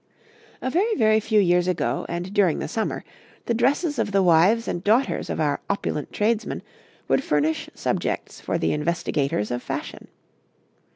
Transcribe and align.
'A 0.63 0.71
very, 0.71 0.95
very 0.95 1.19
few 1.19 1.39
years 1.39 1.67
ago, 1.67 2.07
and 2.09 2.33
during 2.33 2.57
the 2.57 2.67
summer, 2.67 3.03
the 3.45 3.53
dresses 3.53 3.99
of 3.99 4.11
the 4.11 4.23
wives 4.23 4.67
and 4.67 4.83
daughters 4.83 5.29
of 5.29 5.39
our 5.39 5.61
opulent 5.69 6.11
tradesmen 6.11 6.63
would 7.07 7.23
furnish 7.23 7.69
subjects 7.75 8.41
for 8.41 8.57
the 8.57 8.73
investigators 8.73 9.51
of 9.51 9.61
fashion. 9.61 10.07